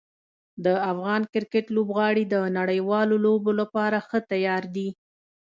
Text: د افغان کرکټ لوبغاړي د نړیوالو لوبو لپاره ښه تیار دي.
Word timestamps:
د 0.65 0.67
افغان 0.91 1.21
کرکټ 1.33 1.65
لوبغاړي 1.75 2.23
د 2.33 2.35
نړیوالو 2.57 3.15
لوبو 3.25 3.51
لپاره 3.61 3.97
ښه 4.07 4.19
تیار 4.31 4.63
دي. 4.75 4.89